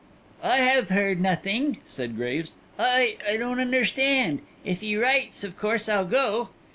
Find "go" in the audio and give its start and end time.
6.05-6.49